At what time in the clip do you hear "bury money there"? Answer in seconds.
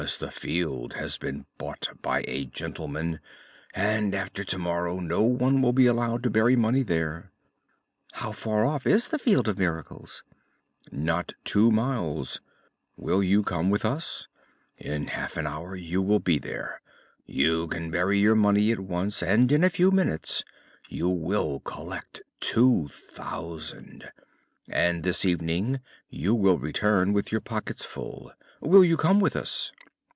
6.31-7.31